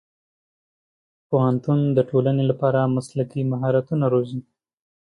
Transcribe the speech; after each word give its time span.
پوهنتون 1.29 1.79
د 1.97 1.99
ټولنې 2.09 2.43
لپاره 2.51 2.91
مسلکي 2.95 3.41
مهارتونه 3.51 4.05
روزي. 4.13 4.41